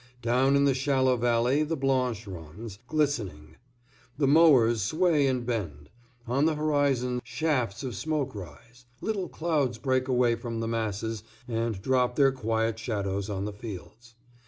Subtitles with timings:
[0.23, 3.57] Down in the shallow valley the Blanche runs, glistening;
[4.17, 5.91] the mowers sway and bend;
[6.25, 11.79] on the horizon shafts of smoke rise, little clouds break away from the masses and
[11.83, 14.15] drop their quiet shadows on the fields.